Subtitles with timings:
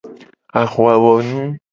[0.61, 1.39] Ahuawonu.